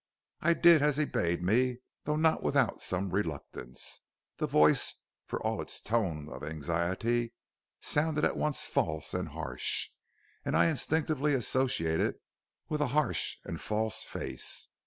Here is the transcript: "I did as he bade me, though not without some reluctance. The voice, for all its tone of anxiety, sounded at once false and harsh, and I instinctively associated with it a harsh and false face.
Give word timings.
"I 0.41 0.53
did 0.53 0.81
as 0.81 0.97
he 0.97 1.05
bade 1.05 1.43
me, 1.43 1.77
though 2.05 2.15
not 2.15 2.41
without 2.41 2.81
some 2.81 3.11
reluctance. 3.11 4.01
The 4.37 4.47
voice, 4.47 4.95
for 5.27 5.39
all 5.43 5.61
its 5.61 5.79
tone 5.79 6.27
of 6.29 6.43
anxiety, 6.43 7.33
sounded 7.79 8.25
at 8.25 8.35
once 8.35 8.61
false 8.65 9.13
and 9.13 9.29
harsh, 9.29 9.91
and 10.43 10.57
I 10.57 10.69
instinctively 10.69 11.35
associated 11.35 12.15
with 12.67 12.81
it 12.81 12.85
a 12.85 12.97
harsh 12.97 13.37
and 13.43 13.61
false 13.61 14.03
face. 14.03 14.69